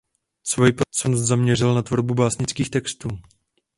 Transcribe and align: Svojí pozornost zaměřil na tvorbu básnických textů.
Svojí 0.43 0.71
pozornost 0.73 1.21
zaměřil 1.21 1.73
na 1.73 1.81
tvorbu 1.81 2.13
básnických 2.13 2.69
textů. 2.69 3.07